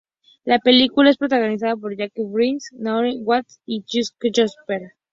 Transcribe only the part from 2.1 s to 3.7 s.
Gyllenhaal, Naomi Watts